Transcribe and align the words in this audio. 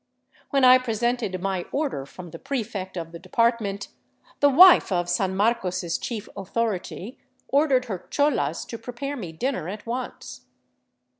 When 0.49 0.65
I 0.65 0.79
presented 0.79 1.39
my 1.43 1.65
order 1.71 2.07
from 2.07 2.31
the 2.31 2.39
prefect 2.39 2.97
of 2.97 3.11
the 3.11 3.19
depart 3.19 3.61
ment, 3.61 3.89
the 4.39 4.49
wife 4.49 4.91
of 4.91 5.07
San 5.07 5.35
Marcos' 5.35 5.99
chief" 5.99 6.27
authority" 6.35 7.19
ordered 7.57 7.85
her 7.85 8.07
cholas 8.09 8.65
to 8.69 8.79
prepare 8.79 9.15
me 9.15 9.31
dinner 9.31 9.69
at 9.69 9.85
once. 9.85 10.47